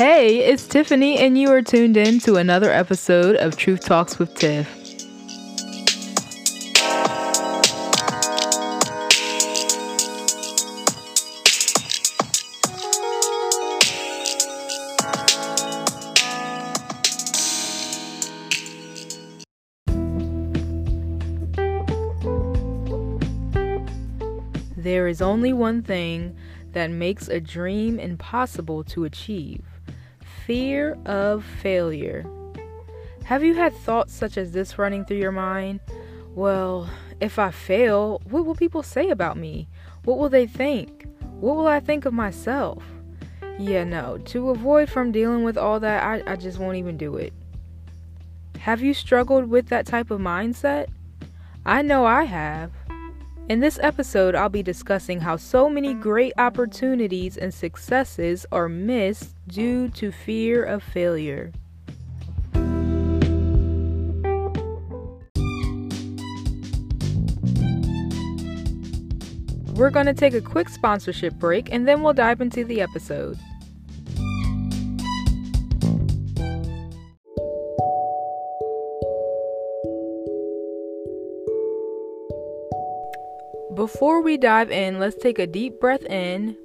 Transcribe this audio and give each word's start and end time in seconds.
Hey, 0.00 0.38
it's 0.38 0.66
Tiffany, 0.66 1.18
and 1.18 1.36
you 1.36 1.52
are 1.52 1.60
tuned 1.60 1.94
in 1.98 2.20
to 2.20 2.36
another 2.36 2.70
episode 2.70 3.36
of 3.36 3.58
Truth 3.58 3.84
Talks 3.84 4.18
with 4.18 4.34
Tiff. 4.34 4.66
There 24.78 25.08
is 25.08 25.20
only 25.20 25.52
one 25.52 25.82
thing 25.82 26.34
that 26.72 26.90
makes 26.90 27.28
a 27.28 27.40
dream 27.40 27.98
impossible 27.98 28.84
to 28.84 29.04
achieve 29.04 29.62
fear 30.46 30.98
of 31.06 31.44
failure. 31.44 32.24
Have 33.24 33.44
you 33.44 33.54
had 33.54 33.72
thoughts 33.72 34.12
such 34.12 34.36
as 34.36 34.52
this 34.52 34.78
running 34.78 35.04
through 35.04 35.18
your 35.18 35.32
mind? 35.32 35.80
Well, 36.34 36.90
if 37.20 37.38
I 37.38 37.50
fail, 37.50 38.20
what 38.28 38.44
will 38.44 38.54
people 38.54 38.82
say 38.82 39.10
about 39.10 39.36
me? 39.36 39.68
What 40.04 40.18
will 40.18 40.28
they 40.28 40.46
think? 40.46 41.06
What 41.38 41.56
will 41.56 41.66
I 41.66 41.80
think 41.80 42.04
of 42.04 42.12
myself? 42.12 42.82
Yeah, 43.58 43.84
no, 43.84 44.18
to 44.18 44.50
avoid 44.50 44.88
from 44.88 45.12
dealing 45.12 45.44
with 45.44 45.58
all 45.58 45.78
that, 45.80 46.02
I, 46.02 46.32
I 46.32 46.36
just 46.36 46.58
won't 46.58 46.78
even 46.78 46.96
do 46.96 47.16
it. 47.16 47.32
Have 48.60 48.80
you 48.80 48.94
struggled 48.94 49.48
with 49.48 49.68
that 49.68 49.86
type 49.86 50.10
of 50.10 50.20
mindset? 50.20 50.88
I 51.64 51.82
know 51.82 52.04
I 52.04 52.24
have. 52.24 52.72
In 53.50 53.58
this 53.58 53.80
episode, 53.82 54.36
I'll 54.36 54.48
be 54.48 54.62
discussing 54.62 55.18
how 55.18 55.36
so 55.36 55.68
many 55.68 55.92
great 55.92 56.32
opportunities 56.38 57.36
and 57.36 57.52
successes 57.52 58.46
are 58.52 58.68
missed 58.68 59.34
due 59.48 59.88
to 59.88 60.12
fear 60.12 60.62
of 60.62 60.84
failure. 60.84 61.50
We're 69.74 69.90
going 69.90 70.06
to 70.06 70.14
take 70.14 70.34
a 70.34 70.40
quick 70.40 70.68
sponsorship 70.68 71.34
break 71.34 71.72
and 71.72 71.88
then 71.88 72.02
we'll 72.02 72.12
dive 72.12 72.40
into 72.40 72.64
the 72.64 72.80
episode. 72.80 73.36
Before 83.92 84.22
we 84.22 84.36
dive 84.36 84.70
in, 84.70 85.00
let's 85.00 85.16
take 85.16 85.40
a 85.40 85.48
deep 85.48 85.80
breath 85.80 86.04
in 86.04 86.56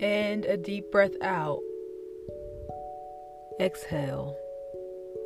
and 0.00 0.44
a 0.44 0.56
deep 0.56 0.90
breath 0.90 1.14
out. 1.22 1.60
Exhale. 3.60 4.36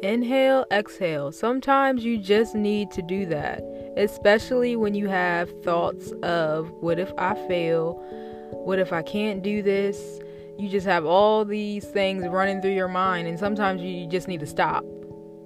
Inhale, 0.02 0.66
exhale. 0.70 1.32
Sometimes 1.32 2.04
you 2.04 2.18
just 2.18 2.54
need 2.54 2.90
to 2.90 3.02
do 3.02 3.24
that, 3.26 3.62
especially 3.96 4.76
when 4.76 4.94
you 4.94 5.08
have 5.08 5.50
thoughts 5.62 6.12
of 6.22 6.70
what 6.80 6.98
if 6.98 7.10
I 7.16 7.34
fail? 7.48 7.94
What 8.50 8.78
if 8.78 8.92
I 8.92 9.02
can't 9.02 9.42
do 9.42 9.62
this? 9.62 10.20
You 10.58 10.68
just 10.68 10.86
have 10.86 11.06
all 11.06 11.46
these 11.46 11.86
things 11.86 12.28
running 12.28 12.60
through 12.60 12.74
your 12.74 12.88
mind, 12.88 13.26
and 13.26 13.38
sometimes 13.38 13.80
you 13.80 14.06
just 14.06 14.28
need 14.28 14.40
to 14.40 14.46
stop 14.46 14.84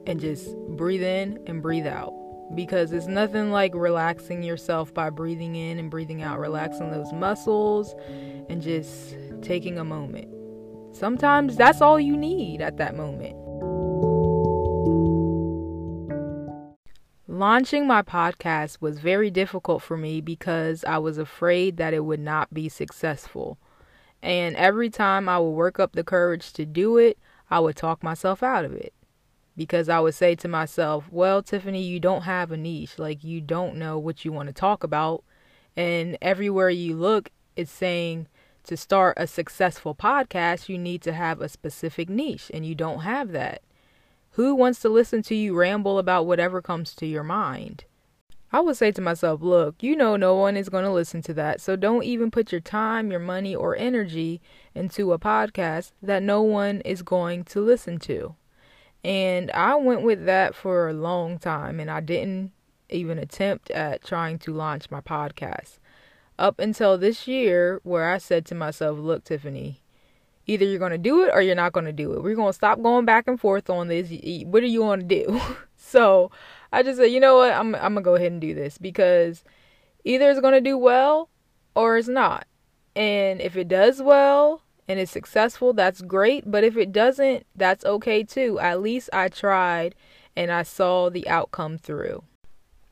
and 0.06 0.20
just 0.20 0.54
breathe 0.70 1.04
in 1.04 1.38
and 1.46 1.62
breathe 1.62 1.86
out 1.86 2.19
because 2.54 2.92
it's 2.92 3.06
nothing 3.06 3.50
like 3.50 3.74
relaxing 3.74 4.42
yourself 4.42 4.92
by 4.92 5.10
breathing 5.10 5.56
in 5.56 5.78
and 5.78 5.90
breathing 5.90 6.22
out, 6.22 6.38
relaxing 6.38 6.90
those 6.90 7.12
muscles 7.12 7.94
and 8.48 8.60
just 8.60 9.16
taking 9.42 9.78
a 9.78 9.84
moment. 9.84 10.28
Sometimes 10.94 11.56
that's 11.56 11.80
all 11.80 12.00
you 12.00 12.16
need 12.16 12.60
at 12.60 12.76
that 12.78 12.96
moment. 12.96 13.36
Launching 17.28 17.86
my 17.86 18.02
podcast 18.02 18.78
was 18.80 18.98
very 18.98 19.30
difficult 19.30 19.82
for 19.82 19.96
me 19.96 20.20
because 20.20 20.84
I 20.84 20.98
was 20.98 21.16
afraid 21.16 21.76
that 21.78 21.94
it 21.94 22.04
would 22.04 22.20
not 22.20 22.52
be 22.52 22.68
successful. 22.68 23.56
And 24.22 24.56
every 24.56 24.90
time 24.90 25.28
I 25.28 25.38
would 25.38 25.50
work 25.50 25.80
up 25.80 25.92
the 25.92 26.04
courage 26.04 26.52
to 26.54 26.66
do 26.66 26.98
it, 26.98 27.18
I 27.50 27.60
would 27.60 27.76
talk 27.76 28.02
myself 28.02 28.42
out 28.42 28.64
of 28.64 28.72
it 28.72 28.92
because 29.56 29.88
I 29.88 30.00
would 30.00 30.14
say 30.14 30.34
to 30.36 30.48
myself, 30.48 31.04
well, 31.10 31.42
Tiffany, 31.42 31.82
you 31.82 32.00
don't 32.00 32.22
have 32.22 32.50
a 32.50 32.56
niche. 32.56 32.98
Like, 32.98 33.24
you 33.24 33.40
don't 33.40 33.76
know 33.76 33.98
what 33.98 34.24
you 34.24 34.32
want 34.32 34.48
to 34.48 34.52
talk 34.52 34.84
about. 34.84 35.24
And 35.76 36.16
everywhere 36.22 36.70
you 36.70 36.96
look, 36.96 37.30
it's 37.56 37.70
saying 37.70 38.26
to 38.64 38.76
start 38.76 39.14
a 39.18 39.26
successful 39.26 39.94
podcast, 39.94 40.68
you 40.68 40.78
need 40.78 41.02
to 41.02 41.12
have 41.12 41.40
a 41.40 41.48
specific 41.48 42.08
niche, 42.08 42.50
and 42.52 42.64
you 42.66 42.74
don't 42.74 43.00
have 43.00 43.32
that. 43.32 43.62
Who 44.32 44.54
wants 44.54 44.80
to 44.80 44.88
listen 44.88 45.22
to 45.24 45.34
you 45.34 45.56
ramble 45.56 45.98
about 45.98 46.26
whatever 46.26 46.62
comes 46.62 46.94
to 46.94 47.06
your 47.06 47.24
mind? 47.24 47.84
I 48.52 48.60
would 48.60 48.76
say 48.76 48.90
to 48.92 49.00
myself, 49.00 49.42
look, 49.42 49.80
you 49.80 49.94
know, 49.94 50.16
no 50.16 50.34
one 50.34 50.56
is 50.56 50.68
going 50.68 50.84
to 50.84 50.90
listen 50.90 51.22
to 51.22 51.34
that. 51.34 51.60
So 51.60 51.76
don't 51.76 52.02
even 52.02 52.30
put 52.30 52.50
your 52.50 52.60
time, 52.60 53.10
your 53.10 53.20
money, 53.20 53.54
or 53.54 53.76
energy 53.76 54.40
into 54.74 55.12
a 55.12 55.18
podcast 55.18 55.92
that 56.02 56.22
no 56.22 56.42
one 56.42 56.80
is 56.80 57.02
going 57.02 57.44
to 57.44 57.60
listen 57.60 57.98
to. 58.00 58.34
And 59.02 59.50
I 59.52 59.74
went 59.76 60.02
with 60.02 60.26
that 60.26 60.54
for 60.54 60.88
a 60.88 60.92
long 60.92 61.38
time 61.38 61.80
and 61.80 61.90
I 61.90 62.00
didn't 62.00 62.52
even 62.90 63.18
attempt 63.18 63.70
at 63.70 64.04
trying 64.04 64.38
to 64.40 64.52
launch 64.52 64.90
my 64.90 65.00
podcast. 65.00 65.78
Up 66.38 66.58
until 66.58 66.96
this 66.96 67.28
year, 67.28 67.80
where 67.82 68.10
I 68.10 68.18
said 68.18 68.46
to 68.46 68.54
myself, 68.54 68.98
Look, 68.98 69.24
Tiffany, 69.24 69.82
either 70.46 70.64
you're 70.64 70.78
going 70.78 70.92
to 70.92 70.98
do 70.98 71.24
it 71.24 71.30
or 71.32 71.42
you're 71.42 71.54
not 71.54 71.72
going 71.72 71.86
to 71.86 71.92
do 71.92 72.12
it. 72.12 72.22
We're 72.22 72.34
going 72.34 72.48
to 72.48 72.54
stop 72.54 72.82
going 72.82 73.04
back 73.04 73.28
and 73.28 73.38
forth 73.38 73.68
on 73.68 73.88
this. 73.88 74.10
What 74.46 74.60
do 74.60 74.66
you 74.66 74.82
want 74.82 75.08
to 75.08 75.24
do? 75.24 75.40
so 75.76 76.30
I 76.72 76.82
just 76.82 76.98
said, 76.98 77.06
You 77.10 77.20
know 77.20 77.36
what? 77.36 77.52
I'm, 77.52 77.74
I'm 77.74 77.94
going 77.94 77.96
to 77.96 78.02
go 78.02 78.14
ahead 78.14 78.32
and 78.32 78.40
do 78.40 78.54
this 78.54 78.78
because 78.78 79.44
either 80.04 80.30
it's 80.30 80.40
going 80.40 80.54
to 80.54 80.60
do 80.60 80.78
well 80.78 81.28
or 81.74 81.98
it's 81.98 82.08
not. 82.08 82.46
And 82.96 83.40
if 83.40 83.56
it 83.56 83.68
does 83.68 84.02
well, 84.02 84.62
and 84.90 84.98
it's 84.98 85.12
successful, 85.12 85.72
that's 85.72 86.02
great. 86.02 86.50
But 86.50 86.64
if 86.64 86.76
it 86.76 86.90
doesn't, 86.90 87.46
that's 87.54 87.84
okay 87.84 88.24
too. 88.24 88.58
At 88.58 88.82
least 88.82 89.08
I 89.12 89.28
tried 89.28 89.94
and 90.34 90.50
I 90.50 90.64
saw 90.64 91.08
the 91.10 91.28
outcome 91.28 91.78
through. 91.78 92.24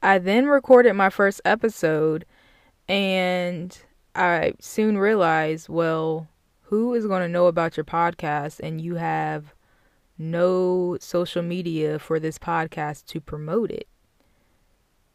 I 0.00 0.19
then 0.19 0.47
recorded 0.47 0.92
my 0.92 1.10
first 1.10 1.41
episode 1.44 2.25
and 2.88 3.76
I 4.14 4.53
soon 4.60 4.97
realized, 4.97 5.69
well, 5.69 6.28
who 6.62 6.94
is 6.94 7.04
going 7.09 7.22
to 7.22 7.28
know 7.28 7.47
about 7.47 7.76
your 7.76 7.82
podcast 7.82 8.60
and 8.60 8.80
you 8.80 8.94
have 8.94 9.53
no 10.16 10.98
social 11.00 11.42
media 11.42 11.98
for 11.98 12.20
this 12.20 12.38
podcast 12.38 13.06
to 13.06 13.20
promote 13.20 13.72
it? 13.72 13.88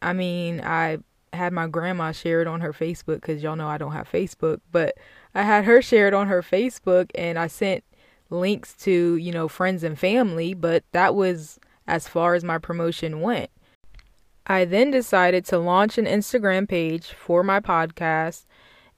I 0.01 0.11
mean, 0.11 0.59
I 0.59 0.97
had 1.33 1.53
my 1.53 1.67
grandma 1.67 2.11
share 2.11 2.41
it 2.41 2.47
on 2.47 2.61
her 2.61 2.73
Facebook 2.73 3.15
because 3.21 3.43
y'all 3.43 3.55
know 3.55 3.67
I 3.67 3.77
don't 3.77 3.93
have 3.93 4.09
Facebook, 4.09 4.59
but 4.71 4.95
I 5.33 5.43
had 5.43 5.65
her 5.65 5.81
share 5.81 6.07
it 6.07 6.13
on 6.13 6.27
her 6.27 6.41
Facebook 6.41 7.09
and 7.15 7.37
I 7.37 7.47
sent 7.47 7.83
links 8.29 8.73
to, 8.75 9.15
you 9.15 9.31
know, 9.31 9.47
friends 9.47 9.83
and 9.83 9.97
family, 9.97 10.53
but 10.53 10.83
that 10.91 11.15
was 11.15 11.59
as 11.87 12.07
far 12.07 12.33
as 12.33 12.43
my 12.43 12.57
promotion 12.57 13.21
went. 13.21 13.49
I 14.45 14.65
then 14.65 14.91
decided 14.91 15.45
to 15.45 15.57
launch 15.57 15.97
an 15.97 16.05
Instagram 16.05 16.67
page 16.67 17.07
for 17.07 17.43
my 17.43 17.59
podcast, 17.61 18.45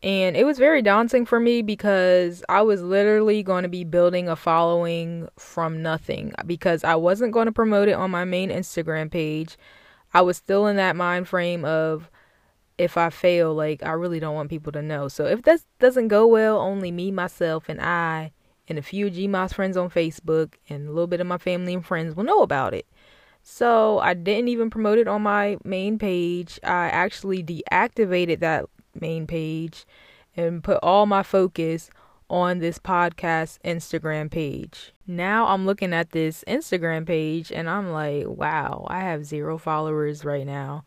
and 0.01 0.35
it 0.35 0.43
was 0.43 0.57
very 0.57 0.81
daunting 0.81 1.25
for 1.25 1.39
me 1.39 1.61
because 1.61 2.43
I 2.49 2.63
was 2.63 2.81
literally 2.81 3.43
going 3.43 3.63
to 3.63 3.69
be 3.69 3.83
building 3.83 4.27
a 4.27 4.35
following 4.35 5.27
from 5.37 5.83
nothing 5.83 6.33
because 6.45 6.83
I 6.83 6.95
wasn't 6.95 7.33
going 7.33 7.45
to 7.45 7.51
promote 7.51 7.87
it 7.87 7.93
on 7.93 8.11
my 8.11 8.25
main 8.25 8.49
Instagram 8.49 9.11
page. 9.11 9.57
I 10.13 10.21
was 10.21 10.37
still 10.37 10.65
in 10.65 10.77
that 10.77 10.95
mind 10.95 11.27
frame 11.27 11.63
of 11.63 12.09
if 12.77 12.97
I 12.97 13.09
fail, 13.09 13.53
like 13.53 13.83
I 13.83 13.91
really 13.91 14.19
don't 14.19 14.35
want 14.35 14.49
people 14.49 14.71
to 14.73 14.81
know. 14.81 15.07
So 15.07 15.25
if 15.25 15.43
that 15.43 15.61
doesn't 15.79 16.09
go 16.09 16.27
well, 16.27 16.59
only 16.59 16.91
me, 16.91 17.11
myself, 17.11 17.69
and 17.69 17.81
I, 17.81 18.31
and 18.67 18.77
a 18.77 18.81
few 18.81 19.09
GMOS 19.09 19.53
friends 19.53 19.77
on 19.77 19.89
Facebook, 19.89 20.55
and 20.69 20.87
a 20.87 20.91
little 20.91 21.07
bit 21.07 21.21
of 21.21 21.27
my 21.27 21.37
family 21.37 21.73
and 21.73 21.85
friends 21.85 22.15
will 22.15 22.23
know 22.23 22.41
about 22.41 22.73
it. 22.73 22.85
So 23.43 23.99
I 23.99 24.15
didn't 24.15 24.47
even 24.47 24.69
promote 24.69 24.97
it 24.97 25.07
on 25.07 25.21
my 25.21 25.57
main 25.63 25.99
page. 25.99 26.59
I 26.63 26.87
actually 26.89 27.43
deactivated 27.43 28.39
that 28.39 28.65
main 28.99 29.27
page 29.27 29.85
and 30.35 30.63
put 30.63 30.79
all 30.81 31.05
my 31.05 31.21
focus 31.21 31.89
on 32.27 32.57
this 32.57 32.79
podcast 32.79 33.59
Instagram 33.63 34.31
page. 34.31 34.93
Now 35.05 35.45
I'm 35.47 35.65
looking 35.65 35.93
at 35.93 36.11
this 36.11 36.43
Instagram 36.47 37.05
page 37.05 37.51
and 37.51 37.69
I'm 37.69 37.91
like, 37.91 38.27
wow, 38.27 38.87
I 38.89 39.01
have 39.01 39.25
zero 39.25 39.59
followers 39.59 40.25
right 40.25 40.45
now. 40.45 40.83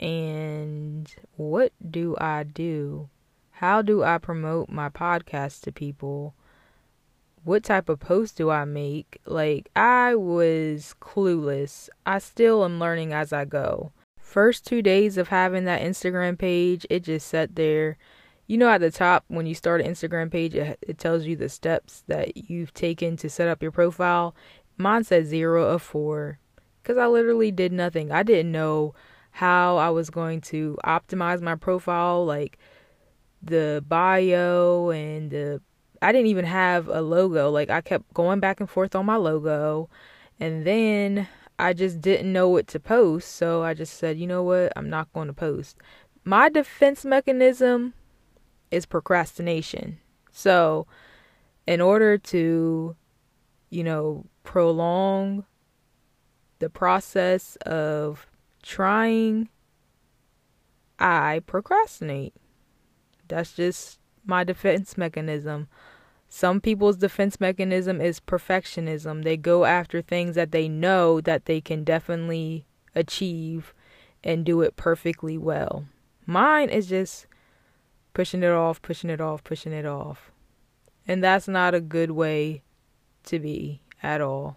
And 0.00 1.12
what 1.36 1.72
do 1.90 2.16
I 2.20 2.44
do? 2.44 3.08
How 3.50 3.82
do 3.82 4.04
I 4.04 4.18
promote 4.18 4.68
my 4.68 4.88
podcast 4.88 5.62
to 5.62 5.72
people? 5.72 6.34
What 7.44 7.64
type 7.64 7.88
of 7.88 7.98
post 7.98 8.36
do 8.36 8.50
I 8.50 8.64
make? 8.64 9.18
Like, 9.24 9.70
I 9.74 10.14
was 10.14 10.94
clueless. 11.00 11.88
I 12.06 12.18
still 12.18 12.64
am 12.64 12.78
learning 12.78 13.12
as 13.12 13.32
I 13.32 13.44
go. 13.44 13.92
First 14.18 14.66
two 14.66 14.82
days 14.82 15.16
of 15.16 15.28
having 15.28 15.64
that 15.64 15.80
Instagram 15.82 16.38
page, 16.38 16.86
it 16.90 17.04
just 17.04 17.26
sat 17.26 17.56
there. 17.56 17.96
you 18.48 18.56
know, 18.56 18.68
at 18.70 18.80
the 18.80 18.90
top 18.90 19.24
when 19.28 19.46
you 19.46 19.54
start 19.54 19.80
an 19.80 19.92
Instagram 19.92 20.30
page, 20.30 20.54
it, 20.54 20.78
it 20.82 20.98
tells 20.98 21.24
you 21.24 21.36
the 21.36 21.48
steps 21.48 22.02
that 22.08 22.36
you've 22.48 22.72
taken 22.74 23.16
to 23.18 23.28
set 23.28 23.46
up 23.46 23.62
your 23.62 23.70
profile. 23.70 24.34
Mine 24.78 25.04
said 25.04 25.26
zero 25.26 25.66
of 25.68 25.82
four 25.82 26.38
because 26.82 26.96
I 26.96 27.06
literally 27.06 27.50
did 27.50 27.72
nothing. 27.72 28.10
I 28.10 28.22
didn't 28.22 28.52
know 28.52 28.94
how 29.38 29.76
I 29.76 29.90
was 29.90 30.10
going 30.10 30.40
to 30.40 30.76
optimize 30.84 31.40
my 31.40 31.54
profile, 31.54 32.26
like 32.26 32.58
the 33.40 33.84
bio 33.86 34.90
and 34.90 35.30
the. 35.30 35.62
I 36.02 36.10
didn't 36.10 36.26
even 36.26 36.44
have 36.44 36.88
a 36.88 37.00
logo. 37.00 37.48
Like 37.48 37.70
I 37.70 37.80
kept 37.80 38.12
going 38.14 38.40
back 38.40 38.58
and 38.58 38.68
forth 38.68 38.96
on 38.96 39.06
my 39.06 39.14
logo, 39.14 39.88
and 40.40 40.66
then 40.66 41.28
I 41.56 41.72
just 41.72 42.00
didn't 42.00 42.32
know 42.32 42.48
what 42.48 42.66
to 42.68 42.80
post. 42.80 43.36
So 43.36 43.62
I 43.62 43.74
just 43.74 43.94
said, 43.94 44.18
you 44.18 44.26
know 44.26 44.42
what, 44.42 44.72
I'm 44.74 44.90
not 44.90 45.12
going 45.12 45.28
to 45.28 45.32
post. 45.32 45.76
My 46.24 46.48
defense 46.48 47.04
mechanism 47.04 47.94
is 48.72 48.86
procrastination. 48.86 49.98
So, 50.32 50.88
in 51.64 51.80
order 51.80 52.18
to, 52.18 52.96
you 53.70 53.84
know, 53.84 54.26
prolong 54.42 55.44
the 56.58 56.70
process 56.70 57.54
of 57.64 58.26
trying, 58.62 59.48
I 60.98 61.42
procrastinate. 61.46 62.34
That's 63.28 63.52
just 63.52 63.98
my 64.24 64.44
defense 64.44 64.96
mechanism. 64.96 65.68
Some 66.28 66.60
people's 66.60 66.98
defense 66.98 67.40
mechanism 67.40 68.00
is 68.00 68.20
perfectionism. 68.20 69.24
They 69.24 69.36
go 69.36 69.64
after 69.64 70.02
things 70.02 70.34
that 70.34 70.52
they 70.52 70.68
know 70.68 71.20
that 71.22 71.46
they 71.46 71.60
can 71.60 71.84
definitely 71.84 72.66
achieve 72.94 73.72
and 74.22 74.44
do 74.44 74.60
it 74.60 74.76
perfectly 74.76 75.38
well. 75.38 75.86
Mine 76.26 76.68
is 76.68 76.86
just 76.88 77.26
pushing 78.12 78.42
it 78.42 78.50
off, 78.50 78.82
pushing 78.82 79.08
it 79.08 79.20
off, 79.20 79.42
pushing 79.42 79.72
it 79.72 79.86
off. 79.86 80.30
And 81.06 81.24
that's 81.24 81.48
not 81.48 81.74
a 81.74 81.80
good 81.80 82.10
way 82.10 82.62
to 83.24 83.38
be 83.38 83.80
at 84.02 84.20
all. 84.20 84.56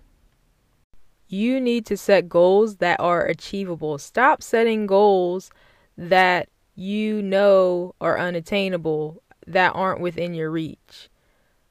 You 1.31 1.62
need 1.62 1.86
to 1.86 1.95
set 1.95 2.28
goals 2.28 2.75
that 2.78 3.00
are 3.00 3.25
achievable. 3.25 3.98
Stop 3.98 4.44
setting 4.44 4.86
goals 4.86 5.50
that 5.98 6.50
you 6.75 7.22
know 7.22 7.95
are 8.01 8.19
unattainable, 8.19 9.24
that 9.48 9.72
aren't 9.74 10.01
within 10.01 10.33
your 10.33 10.51
reach. 10.51 11.10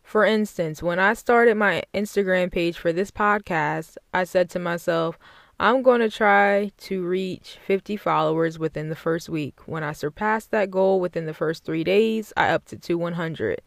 For 0.03 0.25
instance, 0.25 0.83
when 0.83 0.99
I 0.99 1.13
started 1.13 1.59
my 1.59 1.83
Instagram 1.93 2.51
page 2.51 2.79
for 2.79 2.91
this 2.91 3.11
podcast, 3.11 3.99
I 4.15 4.25
said 4.25 4.49
to 4.51 4.59
myself, 4.59 5.19
I'm 5.59 5.83
going 5.83 6.01
to 6.01 6.09
try 6.09 6.73
to 6.79 7.07
reach 7.07 7.59
50 7.67 7.99
followers 7.99 8.59
within 8.59 8.89
the 8.89 8.97
first 8.97 9.29
week. 9.29 9.61
When 9.67 9.85
I 9.85 9.93
surpassed 9.93 10.53
that 10.53 10.71
goal 10.71 11.01
within 11.01 11.27
the 11.27 11.35
first 11.35 11.65
three 11.65 11.85
days, 11.85 12.33
I 12.35 12.49
upped 12.49 12.73
it 12.73 12.81
to 12.85 12.95
100. 12.95 13.61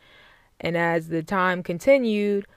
And 0.59 0.75
as 0.75 1.09
the 1.09 1.21
time 1.21 1.61
continued, 1.61 2.47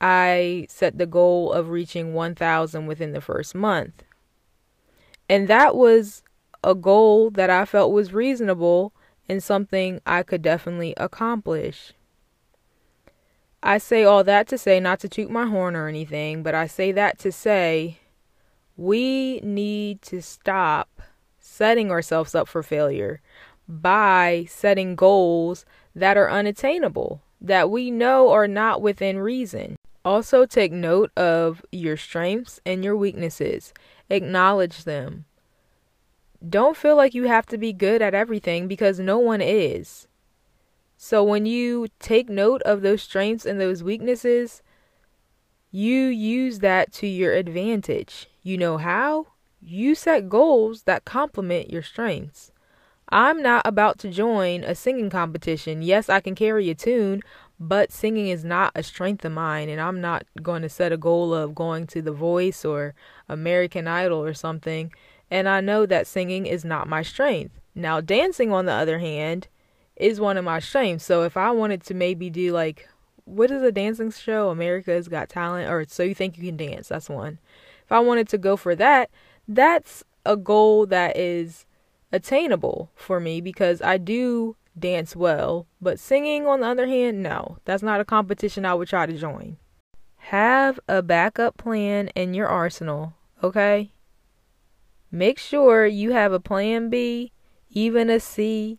I 0.00 0.66
set 0.68 0.98
the 0.98 1.06
goal 1.06 1.52
of 1.52 1.70
reaching 1.70 2.14
1,000 2.14 2.86
within 2.86 3.12
the 3.12 3.20
first 3.20 3.54
month. 3.54 4.02
And 5.28 5.48
that 5.48 5.74
was 5.74 6.22
a 6.62 6.74
goal 6.74 7.30
that 7.30 7.50
I 7.50 7.64
felt 7.64 7.92
was 7.92 8.12
reasonable 8.12 8.92
and 9.28 9.42
something 9.42 10.00
I 10.04 10.22
could 10.22 10.42
definitely 10.42 10.94
accomplish. 10.96 11.92
I 13.62 13.78
say 13.78 14.04
all 14.04 14.22
that 14.24 14.46
to 14.48 14.58
say, 14.58 14.78
not 14.78 15.00
to 15.00 15.08
toot 15.08 15.30
my 15.30 15.46
horn 15.46 15.74
or 15.74 15.88
anything, 15.88 16.42
but 16.42 16.54
I 16.54 16.66
say 16.66 16.92
that 16.92 17.18
to 17.20 17.32
say 17.32 17.98
we 18.76 19.40
need 19.40 20.02
to 20.02 20.20
stop 20.20 21.00
setting 21.38 21.90
ourselves 21.90 22.34
up 22.34 22.48
for 22.48 22.62
failure 22.62 23.22
by 23.66 24.46
setting 24.50 24.96
goals 24.96 25.64
that 25.94 26.18
are 26.18 26.30
unattainable, 26.30 27.22
that 27.40 27.70
we 27.70 27.90
know 27.90 28.30
are 28.30 28.48
not 28.48 28.82
within 28.82 29.18
reason. 29.18 29.76
Also, 30.04 30.44
take 30.44 30.70
note 30.70 31.10
of 31.16 31.64
your 31.72 31.96
strengths 31.96 32.60
and 32.66 32.84
your 32.84 32.96
weaknesses, 32.96 33.72
acknowledge 34.10 34.84
them. 34.84 35.24
Don't 36.46 36.76
feel 36.76 36.94
like 36.94 37.14
you 37.14 37.24
have 37.24 37.46
to 37.46 37.56
be 37.56 37.72
good 37.72 38.02
at 38.02 38.14
everything 38.14 38.68
because 38.68 39.00
no 39.00 39.18
one 39.18 39.40
is. 39.40 40.06
So, 40.98 41.24
when 41.24 41.46
you 41.46 41.88
take 41.98 42.28
note 42.28 42.60
of 42.62 42.82
those 42.82 43.02
strengths 43.02 43.46
and 43.46 43.60
those 43.60 43.82
weaknesses, 43.82 44.62
you 45.70 46.06
use 46.06 46.60
that 46.60 46.92
to 46.94 47.06
your 47.06 47.32
advantage. 47.32 48.28
You 48.42 48.58
know 48.58 48.76
how? 48.76 49.28
You 49.60 49.94
set 49.94 50.28
goals 50.28 50.82
that 50.82 51.04
complement 51.04 51.70
your 51.70 51.82
strengths. 51.82 52.52
I'm 53.08 53.42
not 53.42 53.66
about 53.66 53.98
to 54.00 54.10
join 54.10 54.64
a 54.64 54.74
singing 54.74 55.10
competition. 55.10 55.82
Yes, 55.82 56.08
I 56.08 56.20
can 56.20 56.34
carry 56.34 56.70
a 56.70 56.74
tune, 56.74 57.22
but 57.58 57.92
singing 57.92 58.28
is 58.28 58.44
not 58.44 58.72
a 58.74 58.82
strength 58.82 59.24
of 59.24 59.32
mine, 59.32 59.68
and 59.68 59.80
I'm 59.80 60.00
not 60.00 60.24
going 60.42 60.62
to 60.62 60.68
set 60.68 60.92
a 60.92 60.96
goal 60.96 61.32
of 61.34 61.54
going 61.54 61.86
to 61.88 62.02
The 62.02 62.12
Voice 62.12 62.64
or 62.64 62.94
American 63.28 63.86
Idol 63.86 64.22
or 64.22 64.34
something. 64.34 64.92
And 65.30 65.48
I 65.48 65.60
know 65.60 65.86
that 65.86 66.06
singing 66.06 66.46
is 66.46 66.64
not 66.64 66.88
my 66.88 67.02
strength. 67.02 67.58
Now, 67.74 68.00
dancing, 68.00 68.52
on 68.52 68.66
the 68.66 68.72
other 68.72 68.98
hand, 68.98 69.48
is 69.96 70.20
one 70.20 70.36
of 70.36 70.44
my 70.44 70.58
strengths. 70.58 71.04
So 71.04 71.22
if 71.22 71.36
I 71.36 71.50
wanted 71.50 71.82
to 71.84 71.94
maybe 71.94 72.30
do 72.30 72.52
like, 72.52 72.88
what 73.24 73.50
is 73.50 73.62
a 73.62 73.72
dancing 73.72 74.10
show? 74.10 74.50
America's 74.50 75.08
Got 75.08 75.28
Talent, 75.28 75.70
or 75.70 75.84
So 75.88 76.02
You 76.02 76.14
Think 76.14 76.36
You 76.36 76.44
Can 76.44 76.56
Dance? 76.56 76.88
That's 76.88 77.08
one 77.08 77.38
if 77.84 77.92
I 77.92 78.00
wanted 78.00 78.28
to 78.28 78.38
go 78.38 78.56
for 78.56 78.74
that, 78.76 79.10
that's 79.46 80.02
a 80.24 80.36
goal 80.36 80.86
that 80.86 81.16
is 81.16 81.66
attainable 82.12 82.90
for 82.94 83.20
me 83.20 83.40
because 83.40 83.82
I 83.82 83.98
do 83.98 84.56
dance 84.78 85.14
well. 85.14 85.66
But 85.80 85.98
singing, 85.98 86.46
on 86.46 86.60
the 86.60 86.66
other 86.66 86.86
hand, 86.86 87.22
no, 87.22 87.58
that's 87.64 87.82
not 87.82 88.00
a 88.00 88.04
competition 88.04 88.64
I 88.64 88.74
would 88.74 88.88
try 88.88 89.06
to 89.06 89.16
join. 89.16 89.56
Have 90.16 90.80
a 90.88 91.02
backup 91.02 91.56
plan 91.56 92.08
in 92.08 92.34
your 92.34 92.48
arsenal, 92.48 93.14
okay? 93.42 93.92
Make 95.10 95.38
sure 95.38 95.86
you 95.86 96.12
have 96.12 96.32
a 96.32 96.40
plan 96.40 96.88
B, 96.90 97.32
even 97.70 98.10
a 98.10 98.18
C, 98.18 98.78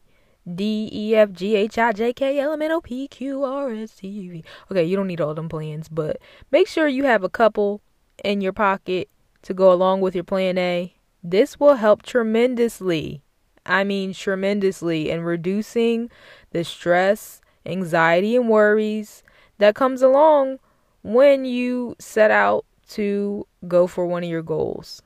D, 0.53 0.89
E, 0.91 1.15
F, 1.15 1.31
G, 1.31 1.55
H, 1.55 1.77
I, 1.77 1.91
J, 1.91 2.13
K, 2.13 2.39
L, 2.39 2.53
M, 2.53 2.61
N, 2.61 2.71
O, 2.71 2.81
P, 2.81 3.07
Q, 3.07 3.43
R, 3.43 3.71
S, 3.71 3.95
T, 3.95 4.29
V. 4.29 4.43
Okay, 4.71 4.83
you 4.83 4.95
don't 4.95 5.07
need 5.07 5.21
all 5.21 5.33
them 5.33 5.49
plans, 5.49 5.87
but 5.87 6.17
make 6.51 6.67
sure 6.67 6.87
you 6.87 7.05
have 7.05 7.23
a 7.23 7.29
couple 7.29 7.81
in 8.23 8.41
your 8.41 8.53
pocket 8.53 9.09
to 9.41 9.53
go 9.53 9.71
along 9.71 10.01
with 10.01 10.15
your 10.15 10.23
plan 10.23 10.57
A, 10.57 10.95
this 11.23 11.59
will 11.59 11.75
help 11.75 12.03
tremendously. 12.03 13.23
I 13.65 13.83
mean, 13.83 14.13
tremendously 14.13 15.09
in 15.09 15.21
reducing 15.23 16.09
the 16.51 16.63
stress, 16.63 17.41
anxiety, 17.65 18.35
and 18.35 18.49
worries 18.49 19.23
that 19.57 19.75
comes 19.75 20.01
along 20.01 20.59
when 21.01 21.45
you 21.45 21.95
set 21.99 22.31
out 22.31 22.65
to 22.89 23.47
go 23.67 23.87
for 23.87 24.05
one 24.05 24.23
of 24.23 24.29
your 24.29 24.43
goals. 24.43 25.01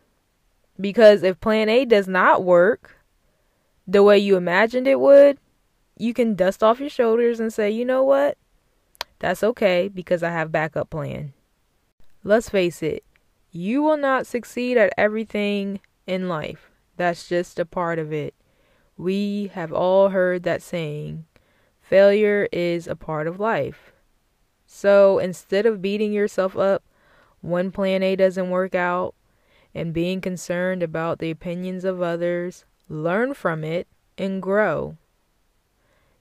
Because 0.80 1.24
if 1.24 1.39
plan 1.39 1.70
A 1.70 1.86
does 1.86 2.08
not 2.08 2.44
work 2.44 2.98
the 3.88 4.04
way 4.04 4.18
you 4.18 4.38
imagined 4.38 4.88
it 4.88 5.00
would, 5.00 5.38
you 5.98 6.13
can 6.13 6.36
dust 6.36 6.63
off 6.63 6.80
your 6.80 6.89
shoulders 6.89 7.39
and 7.39 7.51
say, 7.51 7.70
you 7.70 7.84
know 7.84 8.04
what? 8.04 8.38
That's 9.20 9.44
okay 9.44 9.89
because 9.89 10.24
I 10.24 10.30
have 10.30 10.51
backup 10.51 10.89
plan. 10.89 11.34
Let's 12.24 12.50
face 12.50 12.82
it, 12.82 13.04
you 13.51 13.82
will 13.82 13.98
not 13.98 14.28
succeed 14.28 14.78
at 14.78 14.94
everything 14.98 15.80
in 16.08 16.30
life. 16.30 16.70
That's 16.98 17.28
just 17.28 17.60
a 17.60 17.66
part 17.66 18.00
of 18.00 18.13
it. 18.13 18.34
We 19.00 19.50
have 19.53 19.72
all 19.72 20.10
heard 20.10 20.44
that 20.44 20.62
saying 20.62 21.24
failure 21.79 22.50
is 22.51 22.86
a 22.86 22.98
part 22.98 23.27
of 23.27 23.39
life. 23.39 23.94
So 24.65 25.20
instead 25.20 25.65
of 25.65 25.82
beating 25.82 26.12
yourself 26.12 26.58
up 26.58 26.84
when 27.39 27.72
plan 27.72 28.03
A 28.03 28.18
doesn't 28.18 28.50
work 28.50 28.75
out 28.75 29.15
and 29.74 29.94
being 29.94 30.20
concerned 30.20 30.84
about 30.84 31.20
the 31.20 31.32
opinions 31.32 31.86
of 31.86 32.01
others, 32.01 32.65
learn 32.89 33.34
from 33.34 33.63
it 33.63 33.88
and 34.18 34.41
grow. 34.41 34.98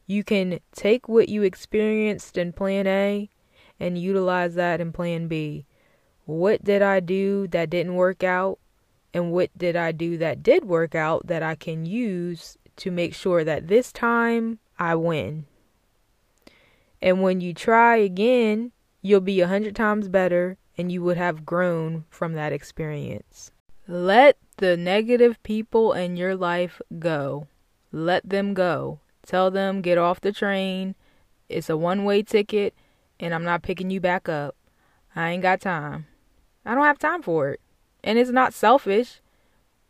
You 0.07 0.23
can 0.23 0.61
take 0.71 1.09
what 1.09 1.29
you 1.29 1.43
experienced 1.43 2.39
in 2.39 2.53
plan 2.53 2.87
A 2.87 3.29
and 3.81 3.99
utilize 3.99 4.55
that 4.55 4.81
in 4.81 4.93
plan 4.93 5.27
B. 5.27 5.67
What 6.27 6.63
did 6.63 6.83
I 6.83 7.01
do 7.01 7.49
that 7.49 7.71
didn't 7.71 7.97
work 7.97 8.23
out? 8.23 8.61
And 9.13 9.33
what 9.33 9.51
did 9.59 9.75
I 9.75 9.91
do 9.91 10.17
that 10.19 10.45
did 10.45 10.65
work 10.65 10.95
out 10.95 11.27
that 11.27 11.43
I 11.43 11.57
can 11.57 11.85
use 11.85 12.57
to 12.79 12.91
make 12.91 13.15
sure 13.15 13.45
that 13.45 13.69
this 13.69 13.93
time 13.93 14.59
I 14.79 14.95
win? 14.95 15.47
And 17.01 17.23
when 17.23 17.41
you 17.41 17.55
try 17.55 17.97
again, 17.97 18.73
you'll 19.03 19.21
be 19.21 19.41
a 19.41 19.49
hundred 19.49 19.77
times 19.77 20.09
better 20.09 20.57
and 20.77 20.91
you 20.91 21.03
would 21.03 21.17
have 21.17 21.45
grown 21.45 22.05
from 22.09 22.35
that 22.35 22.53
experience. 22.53 23.51
Let 23.87 24.39
the 24.59 24.77
negative 24.77 25.43
people 25.43 25.93
in 25.93 26.17
your 26.17 26.37
life 26.37 26.81
go. 26.99 27.49
Let 27.91 28.29
them 28.29 28.55
go. 28.55 29.01
Tell 29.27 29.51
them, 29.51 29.83
get 29.83 29.99
off 29.99 30.21
the 30.21 30.33
train. 30.33 30.95
It's 31.49 31.71
a 31.71 31.77
one 31.77 32.05
way 32.05 32.23
ticket, 32.23 32.75
and 33.19 33.35
I'm 33.35 33.45
not 33.45 33.63
picking 33.63 33.91
you 33.91 34.01
back 34.01 34.29
up. 34.29 34.55
I 35.17 35.31
ain't 35.31 35.43
got 35.43 35.61
time. 35.61 36.07
I 36.65 36.75
don't 36.75 36.85
have 36.85 36.99
time 36.99 37.23
for 37.23 37.51
it. 37.51 37.61
And 38.05 38.19
it's 38.19 38.31
not 38.31 38.55
selfish, 38.55 39.21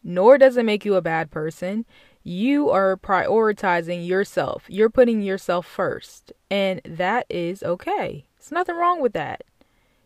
nor 0.02 0.38
does 0.38 0.56
it 0.56 0.64
make 0.64 0.84
you 0.84 0.94
a 0.94 1.02
bad 1.02 1.30
person. 1.30 1.84
You 2.28 2.68
are 2.68 2.94
prioritizing 2.98 4.06
yourself. 4.06 4.64
You're 4.68 4.90
putting 4.90 5.22
yourself 5.22 5.64
first. 5.64 6.30
And 6.50 6.82
that 6.84 7.24
is 7.30 7.62
okay. 7.62 8.26
There's 8.36 8.52
nothing 8.52 8.76
wrong 8.76 9.00
with 9.00 9.14
that. 9.14 9.44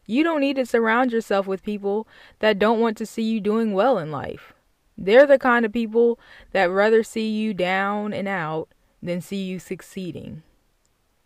You 0.07 0.23
don't 0.23 0.41
need 0.41 0.55
to 0.55 0.65
surround 0.65 1.11
yourself 1.11 1.49
with 1.49 1.65
people 1.65 2.07
that 2.39 2.61
don't 2.61 2.79
want 2.79 2.97
to 2.99 3.07
see 3.07 3.25
you 3.25 3.41
doing 3.41 3.73
well 3.73 3.99
in 3.99 4.13
life. 4.13 4.53
They're 4.97 5.27
the 5.27 5.37
kind 5.37 5.67
of 5.67 5.73
people 5.73 6.21
that 6.53 6.71
rather 6.71 7.03
see 7.03 7.29
you 7.29 7.55
down 7.55 8.13
and 8.13 8.29
out 8.29 8.69
than 9.03 9.21
see 9.21 9.43
you 9.43 9.59
succeeding. 9.59 10.45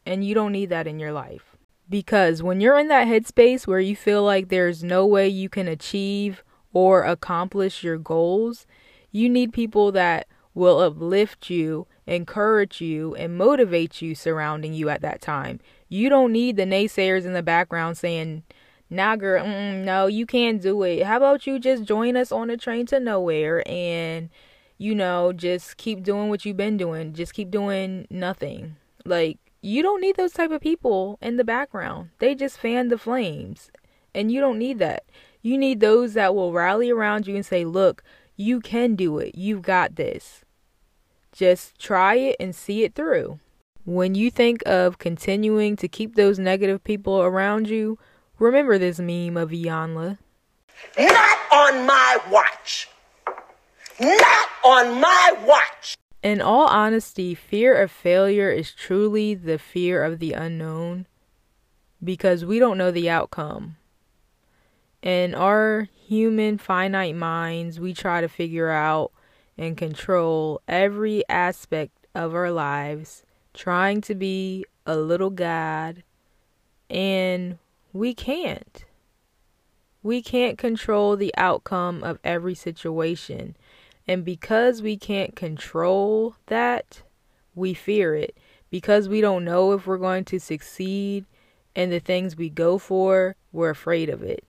And 0.07 0.25
you 0.25 0.35
don't 0.35 0.53
need 0.53 0.71
that 0.71 0.87
in 0.87 0.99
your 0.99 1.13
life. 1.13 1.59
Because 1.91 2.43
when 2.43 2.63
you're 2.63 2.79
in 2.79 2.89
that 2.89 3.07
headspace 3.07 3.67
where 3.67 3.81
you 3.81 3.97
feel 3.97 4.23
like 4.23 4.49
there's 4.49 4.83
no 4.83 5.05
way 5.05 5.29
you 5.29 5.51
can 5.51 5.69
achieve 5.69 6.43
or 6.73 7.03
accomplish 7.03 7.85
your 7.85 7.99
goals, 7.99 8.67
you 9.13 9.29
need 9.29 9.53
people 9.53 9.93
that 9.93 10.27
will 10.57 10.81
uplift 10.81 11.51
you, 11.51 11.87
encourage 12.07 12.81
you, 12.81 13.15
and 13.17 13.37
motivate 13.37 14.01
you 14.01 14.15
surrounding 14.15 14.73
you 14.73 14.89
at 14.89 15.03
that 15.03 15.21
time. 15.21 15.61
You 15.89 16.09
don't 16.09 16.33
need 16.33 16.57
the 16.57 16.65
naysayers 16.65 17.27
in 17.27 17.35
the 17.35 17.43
background 17.43 17.99
saying, 17.99 18.43
nah, 18.89 19.17
girl, 19.17 19.47
no, 19.47 20.07
you 20.07 20.25
can't 20.25 20.63
do 20.63 20.83
it. 20.83 21.05
How 21.05 21.19
about 21.19 21.47
you 21.47 21.59
just 21.59 21.85
join 21.85 22.17
us 22.17 22.33
on 22.33 22.49
a 22.49 22.57
train 22.57 22.87
to 22.87 22.99
nowhere 22.99 23.63
and, 23.69 24.31
you 24.79 24.95
know, 24.95 25.35
just 25.35 25.77
keep 25.77 26.03
doing 26.03 26.31
what 26.31 26.47
you've 26.47 26.57
been 26.57 26.79
doing. 26.79 27.13
Just 27.13 27.35
keep 27.35 27.51
doing 27.51 28.07
nothing. 28.09 28.77
Like, 29.05 29.39
you 29.61 29.83
don't 29.83 30.01
need 30.01 30.17
those 30.17 30.33
type 30.33 30.53
of 30.53 30.63
people 30.63 31.19
in 31.21 31.37
the 31.37 31.45
background. 31.45 32.11
They 32.19 32.35
just 32.35 32.57
fan 32.57 32.89
the 32.89 32.97
flames. 32.97 33.71
And 34.15 34.33
you 34.33 34.41
don't 34.41 34.59
need 34.59 34.79
that. 34.79 35.05
You 35.43 35.59
need 35.59 35.81
those 35.81 36.15
that 36.15 36.35
will 36.35 36.55
rally 36.55 36.91
around 36.91 37.27
you 37.27 37.35
and 37.37 37.45
say, 37.45 37.67
look, 37.67 38.03
you 38.37 38.61
can 38.61 38.95
do 38.95 39.19
it. 39.19 39.35
You've 39.35 39.61
got 39.61 39.97
this. 39.97 40.45
Just 41.37 41.79
try 41.79 42.15
it 42.15 42.37
and 42.41 42.55
see 42.55 42.83
it 42.83 42.95
through. 42.95 43.39
When 43.85 44.15
you 44.15 44.31
think 44.31 44.63
of 44.67 44.99
continuing 44.99 45.77
to 45.77 45.87
keep 45.87 46.15
those 46.15 46.39
negative 46.39 46.83
people 46.83 47.21
around 47.21 47.69
you, 47.69 47.99
Remember 48.39 48.77
this 48.77 48.99
meme 48.99 49.37
of 49.37 49.51
Iyanla. 49.51 50.19
Not 50.99 51.39
on 51.53 51.87
my 51.87 52.19
watch. 52.31 52.89
Not 53.99 54.49
on 54.63 55.01
my 55.01 55.33
watch. 55.47 55.97
In 56.23 56.43
all 56.43 56.67
honesty, 56.67 57.35
fear 57.35 57.81
of 57.81 57.91
failure 57.91 58.51
is 58.51 58.73
truly 58.73 59.35
the 59.35 59.59
fear 59.59 60.05
of 60.05 60.19
the 60.19 60.33
unknown 60.33 61.07
because 62.05 62.45
we 62.45 62.59
don't 62.59 62.77
know 62.77 62.91
the 62.91 63.09
outcome. 63.09 63.77
In 65.01 65.35
our 65.35 65.89
human 66.07 66.59
finite 66.59 67.17
minds, 67.17 67.81
we 67.81 67.95
try 67.95 68.21
to 68.21 68.29
figure 68.29 68.69
out 68.71 69.13
and 69.59 69.77
control 69.77 70.61
every 70.69 71.23
aspect 71.29 72.07
of 72.15 72.35
our 72.35 72.51
lives, 72.51 73.23
trying 73.55 74.01
to 74.03 74.15
be 74.15 74.65
a 74.87 74.97
little 74.97 75.31
God. 75.31 76.03
And 76.89 77.59
we 77.93 78.15
can't. 78.15 78.85
We 80.03 80.23
can't 80.23 80.57
control 80.57 81.17
the 81.17 81.35
outcome 81.37 82.05
of 82.05 82.19
every 82.23 82.55
situation. 82.55 83.57
And 84.07 84.25
because 84.25 84.83
we 84.83 84.97
can't 84.97 85.35
control 85.35 86.37
that, 86.47 87.03
we 87.55 87.75
fear 87.75 88.15
it. 88.15 88.37
Because 88.71 89.09
we 89.09 89.21
don't 89.21 89.45
know 89.45 89.73
if 89.73 89.87
we're 89.87 89.97
going 89.97 90.25
to 90.27 90.39
succeed 90.39 91.25
in 91.75 91.91
the 91.91 92.01
things 92.01 92.37
we 92.37 92.49
go 92.49 92.79
for, 92.79 93.37
we're 93.53 93.71
afraid 93.71 94.09
of 94.09 94.23
it. 94.23 94.45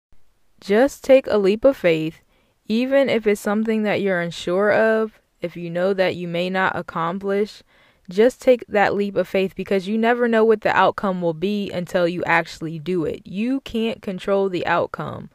Just 0.60 1.04
take 1.04 1.28
a 1.28 1.38
leap 1.38 1.66
of 1.66 1.78
faith, 1.78 2.22
even 2.68 3.10
if 3.10 3.26
it's 3.26 3.42
something 3.42 3.84
that 3.84 4.02
you're 4.02 4.20
unsure 4.20 4.72
of, 4.72 5.20
if 5.42 5.56
you 5.56 5.70
know 5.70 5.94
that 5.94 6.16
you 6.16 6.28
may 6.28 6.50
not 6.50 6.76
accomplish, 6.76 7.64
just 8.10 8.42
take 8.42 8.66
that 8.68 8.94
leap 8.94 9.16
of 9.16 9.28
faith 9.28 9.56
because 9.56 9.88
you 9.88 9.98
never 9.98 10.28
know 10.28 10.44
what 10.44 10.62
the 10.62 10.76
outcome 10.76 11.22
will 11.22 11.34
be 11.34 11.70
until 11.72 12.08
you 12.08 12.24
actually 12.26 12.80
do 12.80 13.06
it. 13.06 13.26
You 13.26 13.62
can't 13.62 14.02
control 14.02 14.50
the 14.50 14.66
outcome, 14.66 15.30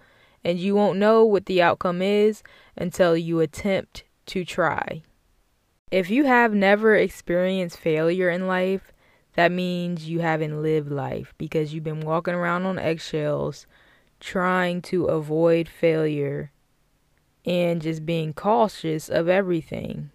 and 0.45 0.59
you 0.59 0.75
won't 0.75 0.99
know 0.99 1.25
what 1.25 1.47
the 1.47 1.63
outcome 1.63 2.03
is 2.03 2.43
until 2.77 3.17
you 3.17 3.41
attempt 3.41 4.05
to 4.27 4.45
try. 4.45 5.03
If 5.91 6.09
you 6.09 6.25
have 6.25 6.55
never 6.55 6.97
experienced 6.97 7.79
failure 7.79 8.31
in 8.31 8.47
life, 8.47 8.93
that 9.35 9.53
means 9.53 10.09
you 10.09 10.21
haven't 10.21 10.63
lived 10.63 10.91
life 10.91 11.35
because 11.39 11.73
you've 11.73 11.85
been 11.85 12.01
walking 12.01 12.35
around 12.35 12.65
on 12.65 12.79
eggshells 12.79 13.67
trying 14.21 14.81
to 14.81 15.07
avoid 15.07 15.69
failure 15.69 16.53
and 17.45 17.83
just 17.83 18.07
being 18.07 18.33
cautious 18.33 19.09
of 19.09 19.29
everything. 19.29 20.11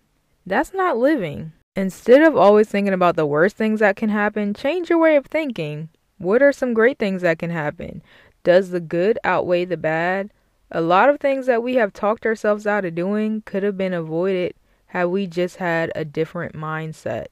That's 0.45 0.73
not 0.73 0.97
living. 0.97 1.51
Instead 1.75 2.23
of 2.23 2.35
always 2.35 2.67
thinking 2.67 2.93
about 2.93 3.15
the 3.15 3.25
worst 3.25 3.55
things 3.55 3.81
that 3.81 3.95
can 3.95 4.09
happen, 4.09 4.53
change 4.53 4.89
your 4.89 4.99
way 4.99 5.15
of 5.15 5.25
thinking. 5.25 5.89
What 6.17 6.41
are 6.41 6.51
some 6.51 6.73
great 6.73 6.97
things 6.97 7.21
that 7.21 7.37
can 7.37 7.51
happen? 7.51 8.01
Does 8.43 8.71
the 8.71 8.79
good 8.79 9.19
outweigh 9.23 9.65
the 9.65 9.77
bad? 9.77 10.31
A 10.71 10.81
lot 10.81 11.09
of 11.09 11.19
things 11.19 11.45
that 11.45 11.63
we 11.63 11.75
have 11.75 11.93
talked 11.93 12.25
ourselves 12.25 12.65
out 12.65 12.85
of 12.85 12.95
doing 12.95 13.41
could 13.45 13.63
have 13.63 13.77
been 13.77 13.93
avoided 13.93 14.55
had 14.87 15.05
we 15.05 15.27
just 15.27 15.57
had 15.57 15.91
a 15.95 16.03
different 16.03 16.55
mindset 16.55 17.27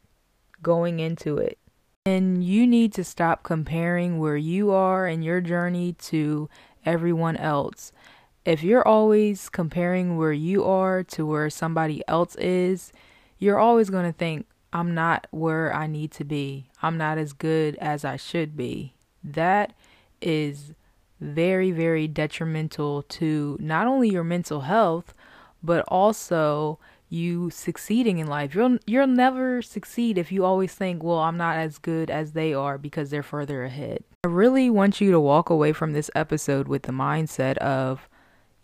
going 0.62 1.00
into 1.00 1.38
it. 1.38 1.58
And 2.06 2.44
you 2.44 2.68
need 2.68 2.94
to 2.94 3.04
stop 3.04 3.44
comparing 3.44 4.20
where 4.20 4.38
you 4.38 4.72
are 4.72 5.08
in 5.08 5.22
your 5.22 5.42
journey 5.42 5.94
to 5.94 6.50
everyone 6.86 7.38
else. 7.38 7.92
If 8.46 8.62
you're 8.62 8.88
always 8.88 9.50
comparing 9.50 10.18
where 10.18 10.32
you 10.32 10.64
are 10.64 11.04
to 11.04 11.26
where 11.26 11.50
somebody 11.50 12.04
else 12.08 12.36
is, 12.36 12.94
you're 13.40 13.58
always 13.58 13.90
going 13.90 14.06
to 14.06 14.18
think, 14.18 14.46
I'm 14.72 14.94
not 14.94 15.26
where 15.32 15.74
I 15.74 15.88
need 15.88 16.12
to 16.12 16.24
be. 16.24 16.70
I'm 16.84 16.96
not 16.96 17.18
as 17.18 17.34
good 17.34 17.76
as 17.78 18.06
I 18.06 18.18
should 18.18 18.56
be. 18.56 18.94
That 19.24 19.74
is 20.22 20.74
very, 21.20 21.72
very 21.72 22.08
detrimental 22.08 23.02
to 23.04 23.58
not 23.60 23.88
only 23.88 24.10
your 24.10 24.24
mental 24.24 24.62
health, 24.62 25.16
but 25.64 25.84
also 25.88 26.78
you 27.10 27.50
succeeding 27.50 28.20
in 28.20 28.28
life. 28.28 28.54
You'll 28.54 28.78
you'll 28.86 29.08
never 29.08 29.64
succeed 29.64 30.18
if 30.20 30.32
you 30.32 30.46
always 30.46 30.74
think, 30.74 31.02
well, 31.02 31.20
I'm 31.20 31.38
not 31.38 31.58
as 31.58 31.80
good 31.80 32.12
as 32.12 32.34
they 32.34 32.54
are 32.54 32.78
because 32.78 33.10
they're 33.10 33.24
further 33.24 33.64
ahead. 33.64 34.04
I 34.24 34.28
really 34.28 34.70
want 34.70 35.02
you 35.02 35.12
to 35.12 35.20
walk 35.20 35.50
away 35.50 35.74
from 35.74 35.94
this 35.94 36.12
episode 36.14 36.68
with 36.68 36.84
the 36.84 36.92
mindset 36.92 37.58
of 37.58 38.08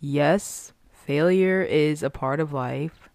yes, 0.02 0.74
failure 0.92 1.62
is 1.62 2.02
a 2.02 2.10
part 2.10 2.40
of 2.40 2.52
life 2.52 3.08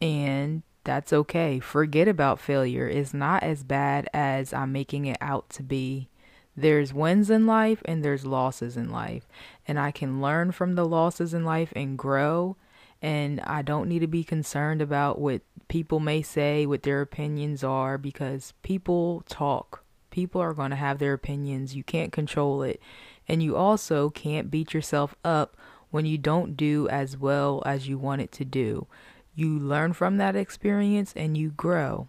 and 0.00 0.62
that's 0.84 1.12
okay. 1.12 1.60
Forget 1.60 2.08
about 2.08 2.40
failure. 2.40 2.88
It's 2.88 3.14
not 3.14 3.42
as 3.42 3.62
bad 3.62 4.08
as 4.12 4.52
I'm 4.52 4.72
making 4.72 5.06
it 5.06 5.16
out 5.20 5.48
to 5.50 5.62
be. 5.62 6.08
There's 6.56 6.92
wins 6.92 7.30
in 7.30 7.46
life 7.46 7.82
and 7.84 8.04
there's 8.04 8.26
losses 8.26 8.76
in 8.76 8.90
life. 8.90 9.26
And 9.66 9.78
I 9.78 9.90
can 9.90 10.20
learn 10.20 10.52
from 10.52 10.74
the 10.74 10.84
losses 10.84 11.32
in 11.32 11.44
life 11.44 11.72
and 11.74 11.96
grow. 11.96 12.56
And 13.00 13.40
I 13.40 13.62
don't 13.62 13.88
need 13.88 14.00
to 14.00 14.06
be 14.06 14.24
concerned 14.24 14.82
about 14.82 15.20
what 15.20 15.42
people 15.68 16.00
may 16.00 16.20
say, 16.20 16.66
what 16.66 16.82
their 16.82 17.00
opinions 17.00 17.64
are, 17.64 17.96
because 17.96 18.52
people 18.62 19.24
talk. 19.28 19.84
People 20.10 20.40
are 20.40 20.52
going 20.52 20.70
to 20.70 20.76
have 20.76 20.98
their 20.98 21.14
opinions. 21.14 21.74
You 21.74 21.84
can't 21.84 22.12
control 22.12 22.62
it. 22.62 22.80
And 23.26 23.42
you 23.42 23.56
also 23.56 24.10
can't 24.10 24.50
beat 24.50 24.74
yourself 24.74 25.14
up 25.24 25.56
when 25.92 26.04
you 26.04 26.18
don't 26.18 26.56
do 26.56 26.88
as 26.88 27.16
well 27.16 27.62
as 27.64 27.86
you 27.86 27.96
want 27.96 28.22
it 28.22 28.32
to 28.32 28.44
do. 28.44 28.88
You 29.36 29.58
learn 29.60 29.92
from 29.92 30.16
that 30.16 30.34
experience 30.34 31.12
and 31.14 31.38
you 31.38 31.50
grow. 31.50 32.08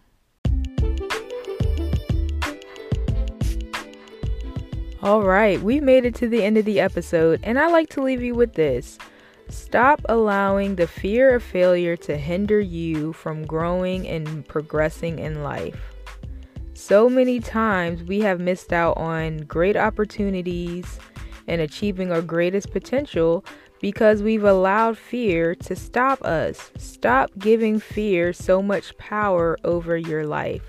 All 5.00 5.22
right, 5.22 5.60
we've 5.60 5.82
made 5.82 6.06
it 6.06 6.14
to 6.16 6.28
the 6.28 6.42
end 6.42 6.56
of 6.56 6.64
the 6.64 6.80
episode, 6.80 7.40
and 7.42 7.58
I 7.58 7.68
like 7.68 7.90
to 7.90 8.02
leave 8.02 8.22
you 8.22 8.34
with 8.34 8.54
this. 8.54 8.98
Stop 9.50 10.00
allowing 10.08 10.76
the 10.76 10.86
fear 10.86 11.34
of 11.34 11.42
failure 11.42 11.94
to 11.98 12.16
hinder 12.16 12.58
you 12.58 13.12
from 13.12 13.44
growing 13.44 14.08
and 14.08 14.48
progressing 14.48 15.18
in 15.18 15.42
life. 15.42 15.94
So 16.72 17.10
many 17.10 17.38
times 17.38 18.02
we 18.02 18.20
have 18.20 18.40
missed 18.40 18.72
out 18.72 18.96
on 18.96 19.38
great 19.40 19.76
opportunities 19.76 20.98
and 21.46 21.60
achieving 21.60 22.10
our 22.10 22.22
greatest 22.22 22.70
potential 22.72 23.44
because 23.80 24.22
we've 24.22 24.44
allowed 24.44 24.96
fear 24.96 25.54
to 25.54 25.76
stop 25.76 26.22
us. 26.24 26.70
Stop 26.78 27.30
giving 27.38 27.78
fear 27.78 28.32
so 28.32 28.62
much 28.62 28.96
power 28.96 29.58
over 29.64 29.96
your 29.96 30.26
life. 30.26 30.62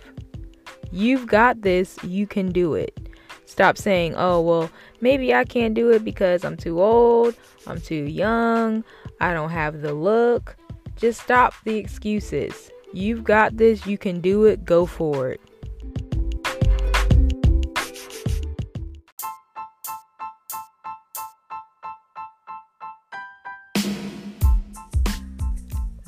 You've 0.91 1.27
got 1.27 1.61
this, 1.61 1.97
you 2.03 2.27
can 2.27 2.51
do 2.51 2.73
it. 2.73 3.09
Stop 3.45 3.77
saying, 3.77 4.15
oh, 4.17 4.41
well, 4.41 4.69
maybe 5.01 5.33
I 5.33 5.45
can't 5.45 5.73
do 5.73 5.91
it 5.91 6.03
because 6.03 6.43
I'm 6.43 6.57
too 6.57 6.81
old, 6.81 7.35
I'm 7.67 7.79
too 7.79 8.03
young, 8.03 8.83
I 9.21 9.33
don't 9.33 9.51
have 9.51 9.81
the 9.81 9.93
look. 9.93 10.57
Just 10.97 11.21
stop 11.21 11.53
the 11.63 11.77
excuses. 11.77 12.71
You've 12.93 13.23
got 13.23 13.57
this, 13.57 13.85
you 13.85 13.97
can 13.97 14.19
do 14.19 14.45
it, 14.45 14.65
go 14.65 14.85
for 14.85 15.29
it. 15.29 15.41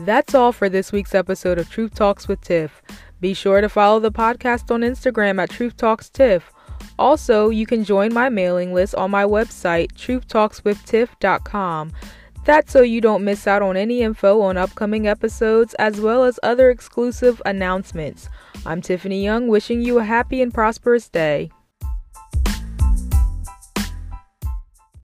That's 0.08 0.34
all 0.34 0.54
for 0.54 0.70
this 0.70 0.94
week's 0.94 1.14
episode 1.14 1.60
of 1.60 1.70
Truth 1.70 1.96
Talks 1.96 2.30
with 2.30 2.40
Tiff. 2.40 2.82
Be 3.20 3.34
sure 3.34 3.60
to 3.60 3.68
follow 3.68 4.00
the 4.00 4.10
podcast 4.10 4.72
on 4.72 4.80
Instagram 4.80 5.38
at 5.38 5.50
Truth 5.50 5.76
Talks 5.76 6.08
Tiff. 6.10 6.50
Also, 6.98 7.50
you 7.50 7.66
can 7.66 7.84
join 7.84 8.14
my 8.14 8.30
mailing 8.30 8.74
list 8.74 8.96
on 8.96 9.12
my 9.12 9.26
website, 9.26 9.92
truthtalkswithtiff.com. 9.98 11.92
That's 12.46 12.72
so 12.72 12.84
you 12.84 13.02
don't 13.02 13.26
miss 13.26 13.48
out 13.48 13.62
on 13.62 13.76
any 13.76 14.02
info 14.02 14.40
on 14.40 14.56
upcoming 14.56 15.10
episodes 15.10 15.74
as 15.74 16.00
well 16.00 16.24
as 16.24 16.40
other 16.42 16.70
exclusive 16.70 17.42
announcements. 17.46 18.30
I'm 18.66 18.82
Tiffany 18.82 19.22
Young, 19.22 19.50
wishing 19.50 19.82
you 19.82 20.00
a 20.00 20.06
happy 20.06 20.42
and 20.42 20.54
prosperous 20.54 21.10
day. 21.10 21.52